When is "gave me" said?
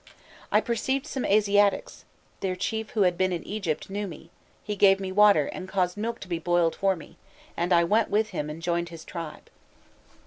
4.75-5.11